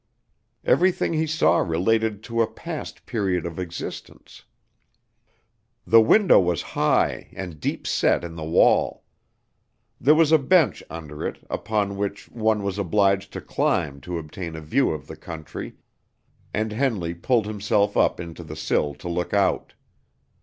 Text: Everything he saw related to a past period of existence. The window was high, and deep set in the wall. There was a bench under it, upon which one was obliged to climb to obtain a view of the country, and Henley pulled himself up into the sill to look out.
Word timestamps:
Everything 0.65 1.13
he 1.13 1.27
saw 1.27 1.57
related 1.59 2.23
to 2.23 2.41
a 2.41 2.47
past 2.49 3.05
period 3.05 3.45
of 3.45 3.59
existence. 3.59 4.45
The 5.85 6.01
window 6.01 6.39
was 6.39 6.63
high, 6.73 7.29
and 7.35 7.59
deep 7.59 7.85
set 7.85 8.23
in 8.23 8.33
the 8.35 8.43
wall. 8.43 9.03
There 9.99 10.15
was 10.15 10.31
a 10.31 10.39
bench 10.39 10.81
under 10.89 11.23
it, 11.27 11.45
upon 11.51 11.97
which 11.97 12.29
one 12.31 12.63
was 12.63 12.79
obliged 12.79 13.31
to 13.33 13.41
climb 13.41 14.01
to 14.01 14.17
obtain 14.17 14.55
a 14.55 14.61
view 14.61 14.89
of 14.89 15.05
the 15.05 15.15
country, 15.15 15.75
and 16.51 16.71
Henley 16.73 17.13
pulled 17.13 17.45
himself 17.45 17.95
up 17.95 18.19
into 18.19 18.43
the 18.43 18.55
sill 18.55 18.95
to 18.95 19.07
look 19.07 19.35
out. 19.35 19.75